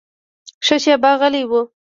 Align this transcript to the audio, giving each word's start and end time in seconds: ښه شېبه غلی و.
ښه 0.65 0.75
شېبه 0.83 1.11
غلی 1.19 1.43
و. 1.49 1.51